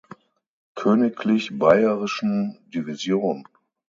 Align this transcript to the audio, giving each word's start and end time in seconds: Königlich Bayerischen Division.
Königlich 0.73 1.59
Bayerischen 1.59 2.57
Division. 2.73 3.47